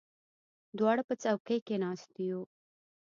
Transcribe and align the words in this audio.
دواړه 0.77 1.01
په 1.09 1.13
څوکۍ 1.23 1.59
کې 1.67 1.75
ناست 1.83 2.11
یو. 2.27 2.41